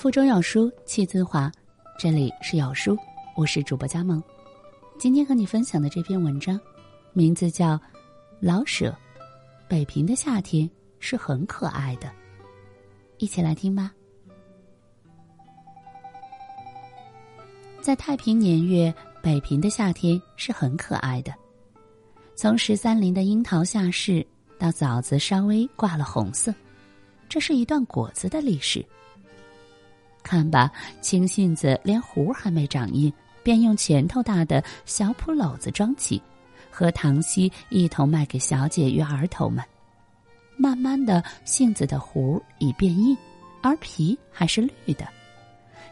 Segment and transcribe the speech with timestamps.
[0.00, 1.52] 腹中有书气自华，
[1.98, 2.96] 这里是有书，
[3.36, 4.22] 我是主播佳梦。
[4.98, 6.58] 今天和你分享的这篇文章，
[7.12, 7.74] 名字叫
[8.40, 8.88] 《老舍》，
[9.68, 10.66] 北平的夏天
[11.00, 12.10] 是很可爱的，
[13.18, 13.92] 一起来听吧。
[17.82, 21.34] 在太平年月，北平的夏天是很可爱的。
[22.34, 24.26] 从十三陵的樱桃下市，
[24.58, 26.54] 到枣子稍微挂了红色，
[27.28, 28.82] 这是一段果子的历史。
[30.22, 30.70] 看吧，
[31.00, 36.20] 青杏子连核还没长硬，便用拳头大的小蒲篓子装起，
[36.70, 39.64] 和糖稀一同卖给小姐与儿童们。
[40.56, 43.16] 慢慢的，杏子的核已变硬，
[43.62, 45.08] 而皮还是绿的。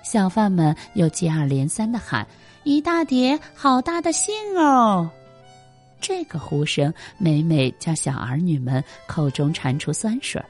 [0.02, 2.26] 小贩们又接二连三的喊
[2.64, 5.10] ：“一大叠好大的杏哦！”
[6.00, 10.40] 这个呼声每每叫小儿女们口中馋出酸水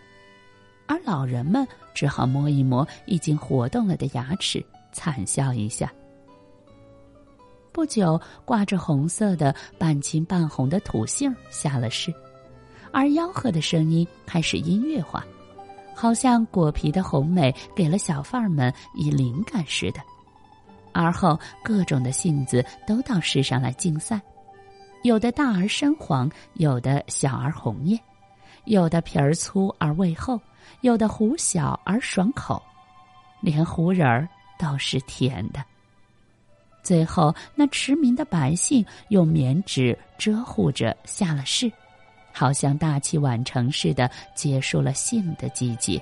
[0.88, 5.92] 而老人们只好摸一摸已经活动了的牙齿，惨笑一下。
[7.70, 12.12] 不久，挂着红色的半青半红的土杏下了市，
[12.90, 15.24] 而吆喝的声音开始音乐化。
[15.94, 20.00] 好像果皮的红美给了小贩们以灵感似的，
[20.92, 24.20] 而后各种的杏子都到市上来竞赛，
[25.02, 27.98] 有的大而深黄，有的小而红艳，
[28.64, 30.40] 有的皮儿粗而味厚，
[30.80, 32.62] 有的核小而爽口，
[33.40, 35.64] 连核仁儿都是甜的。
[36.82, 41.70] 最后，那驰名的百姓用棉纸遮护着下了市。
[42.30, 46.00] 好像大器晚成似的，结束了杏的季节。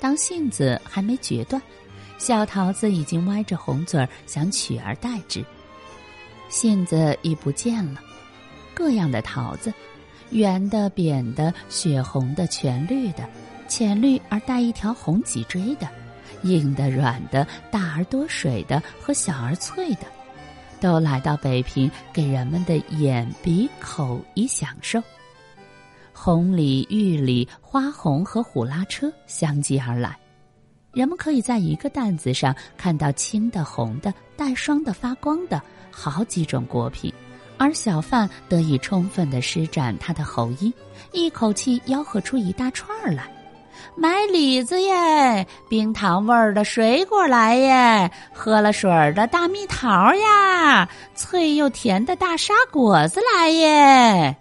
[0.00, 1.60] 当杏子还没决断，
[2.16, 5.44] 小桃子已经歪着红嘴儿想取而代之。
[6.48, 8.00] 杏子已不见了，
[8.72, 9.74] 各样的桃子，
[10.30, 13.28] 圆的、扁的、血红的、全绿的，
[13.68, 15.88] 浅绿而带一条红脊椎的，
[16.42, 20.06] 硬的、软的、大而多水的和小而脆的。
[20.80, 25.02] 都来到北平，给人们的眼、鼻、口以享受。
[26.12, 30.18] 红鲤、玉鲤、花红和虎拉车相继而来，
[30.92, 37.12] 人们可以在一个担子上看到青的、红的、带霜的、发光的好几种果品，
[37.60, 40.72] 而小贩得以充分的施展他的喉音，
[41.12, 43.30] 一口气吆喝出一大串儿来。
[43.94, 54.34] 买李子耶，冰糖味儿的水果来耶，喝了水儿的大蜜桃呀，脆又甜的大沙果子来耶。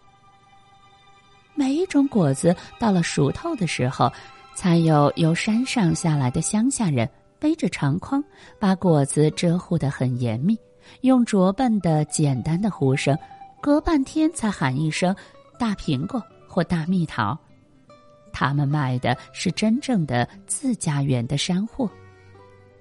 [1.55, 4.09] 每一种果子到了熟透的时候，
[4.55, 8.23] 才有由山上下来的乡下人背着长筐，
[8.57, 10.57] 把果子遮护得很严密，
[11.01, 13.17] 用拙笨的简单的呼声，
[13.61, 15.15] 隔半天才喊一声
[15.59, 17.37] “大苹果”或“大蜜桃”。
[18.31, 21.89] 他们卖的是真正的自家园的山货，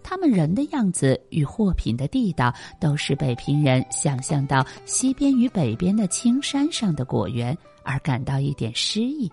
[0.03, 9.31] 他们人的样子与货品的地道，都是北平人想象到西边与北边的青山上的果园而感到一点诗意。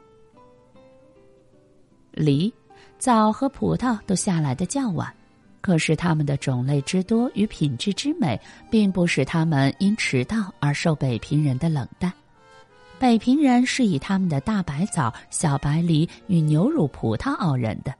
[2.11, 2.51] 梨、
[2.97, 5.13] 枣和葡萄都下来的较晚，
[5.65, 8.39] 可是它们的种类之多与品质之美，
[8.69, 12.13] 并不使它们因迟到而受北平人的冷淡。
[12.99, 17.91] 北平人是以他们的大白枣、小白梨与牛乳葡萄傲人的。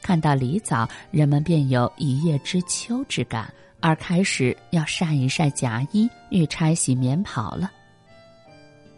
[0.00, 7.70] 看到梨枣，人们便有一叶知秋之感，而开始要晒一晒夹衣与拆洗棉袍了。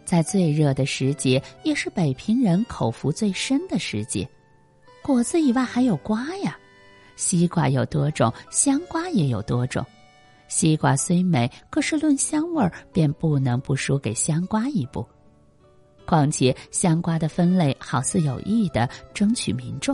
[0.05, 4.25] 在最热的时节，也是北平人口福最深的时节。
[5.03, 6.57] 果子以外还有瓜呀，
[7.17, 9.85] 西瓜有多种，香瓜也有多种。
[10.47, 15.05] 西瓜虽美，可是论香味儿，便不能不输给香瓜一步。
[16.05, 19.93] 况且香瓜的分类好似有意的争取民众，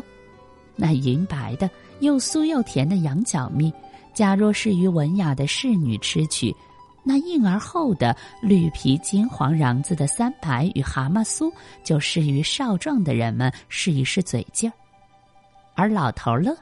[0.75, 1.67] 那银白的
[2.01, 3.73] 又酥又甜的羊角蜜，
[4.13, 6.55] 假若是于文雅的侍女吃去；
[7.03, 11.51] 那硬而厚的绿皮金黄瓤子的三白与蛤蟆酥，
[11.83, 14.73] 就适于少壮的人们试一试嘴劲儿。
[15.73, 16.55] 而老头乐，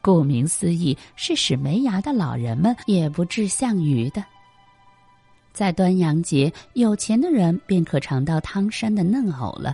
[0.00, 4.24] 顾名思义，是使没牙的老人们也不致项鱼的。
[5.52, 9.72] 在端阳节，有钱的人便可尝到汤山的嫩藕了；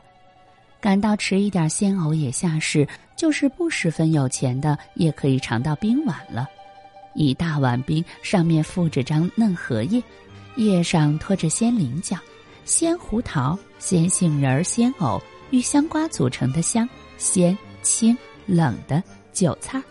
[0.80, 6.46] 感到迟一点鲜藕也下市，就是不十分有钱的，也可以尝到冰碗了。
[7.14, 10.02] 一大碗冰，上面附着张嫩荷叶，
[10.56, 12.16] 叶上托着鲜菱角、
[12.64, 15.20] 鲜胡桃、鲜杏仁、鲜藕
[15.50, 16.88] 与香瓜组成的香、
[17.18, 18.16] 鲜、清、
[18.46, 19.02] 冷的
[19.32, 19.82] 韭菜，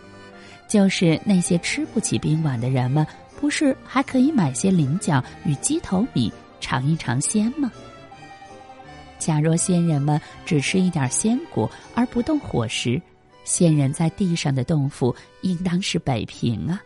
[0.68, 3.06] 就是那些吃不起冰碗的人们。
[3.40, 7.70] 不是还可以买些菱角与鸡头米尝一尝鲜吗？
[9.18, 13.00] 假若仙人们只吃一点鲜果而不动伙食，
[13.42, 16.80] 仙人在地上的洞府应当是北平啊。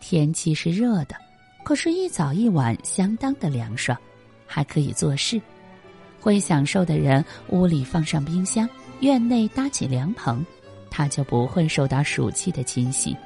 [0.00, 1.14] 天气是热的，
[1.62, 3.98] 可是，一早一晚相当的凉爽，
[4.46, 5.38] 还可以做事。
[6.20, 8.66] 会享受的人，屋里放上冰箱，
[9.00, 10.44] 院内搭起凉棚，
[10.90, 13.16] 他就不会受到暑气的侵袭。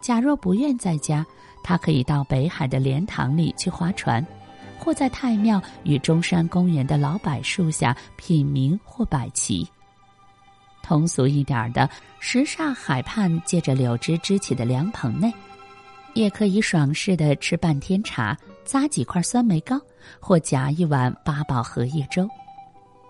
[0.00, 1.24] 假若不愿在家，
[1.62, 4.24] 他可以到北海的莲塘里去划船，
[4.78, 9.68] 或在太庙与中山公园的老柏树下品茗或摆棋。
[10.82, 11.90] 通俗一点的，
[12.20, 15.30] 什刹海畔借着柳枝支起的凉棚内，
[16.14, 18.34] 也可以爽适的吃半天茶，
[18.66, 19.78] 咂几块酸梅糕，
[20.18, 22.26] 或夹一碗八宝荷叶粥。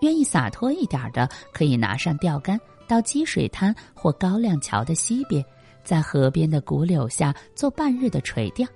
[0.01, 5.43] 愿意洒脱一点的，可以拿上钓竿，到积水滩或高亮桥的西边。
[5.83, 8.67] 在河边的古柳下做半日的垂钓，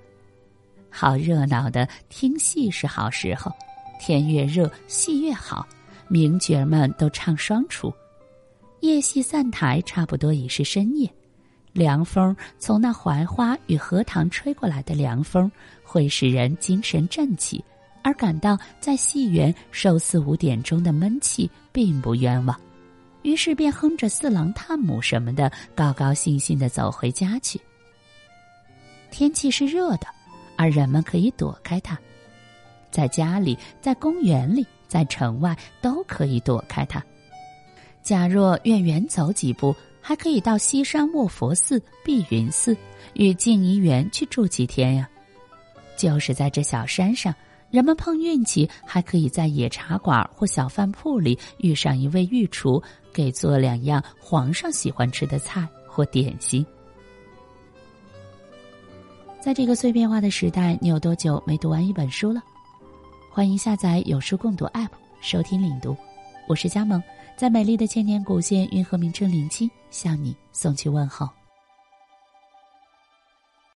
[0.90, 3.52] 好热闹的听戏是好时候，
[4.00, 5.64] 天越热戏越好，
[6.08, 7.92] 名角们都唱双出。
[8.80, 11.08] 夜戏散台，差不多已是深夜，
[11.72, 15.50] 凉风从那槐花与荷塘吹过来的凉风，
[15.84, 17.64] 会使人精神振起，
[18.04, 22.56] 而感到在戏园受四五点钟的闷气并不冤枉。
[23.22, 27.58] 于是便哼着四郎探母什么的，高高兴兴的走回家去。
[29.10, 30.06] 天气是热的，
[30.56, 31.98] 而人们可以躲开它，
[32.90, 37.02] 在家里、在公园里、在城外都可以躲开它。
[38.02, 42.76] 假若愿远走几步，还可以到西山卧佛寺、碧云寺
[43.14, 45.08] 与静怡园去住几天呀。
[45.96, 47.34] 就是在这小山上。
[47.74, 52.80] 人们碰运气，还可以在野茶馆或小饭铺里遇上一位御厨，
[53.12, 56.64] 给做两样皇上喜欢吃的菜或点心。
[59.40, 62.40] 在这个碎片化的时代，你有多久没读完一本书了？
[63.28, 65.96] 欢迎下载有书共读 App 收听领读。
[66.46, 67.02] 我是佳萌，
[67.36, 71.28] 在美丽的千年古县运河名城临清向你送去问候。